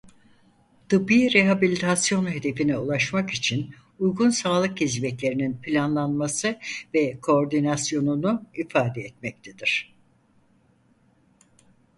Tıbbi 0.89 1.33
rehabilitasyon 1.33 2.31
hedefine 2.31 2.77
ulaşmak 2.77 3.31
için 3.31 3.75
uygun 3.99 4.29
sağlık 4.29 4.81
hizmetlerinin 4.81 5.57
planlanması 5.61 6.59
ve 6.93 7.19
koordinasyonunu 7.21 8.43
ifade 8.53 9.01
etmektedir. 9.01 9.95